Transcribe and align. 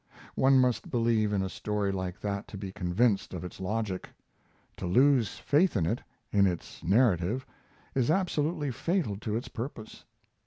One 0.33 0.57
must 0.57 0.89
believe 0.89 1.31
in 1.31 1.43
a 1.43 1.47
story 1.47 1.91
like 1.91 2.19
that 2.21 2.47
to 2.47 2.57
be 2.57 2.71
convinced 2.71 3.35
of 3.35 3.43
its 3.43 3.59
logic. 3.59 4.09
To 4.77 4.87
lose 4.87 5.35
faith 5.37 5.77
in 5.77 5.85
it 5.85 6.01
in 6.31 6.47
its 6.47 6.83
narrative 6.83 7.45
is 7.93 8.09
absolutely 8.09 8.71
fatal 8.71 9.15
to 9.17 9.35
its 9.35 9.47
purpose. 9.47 10.05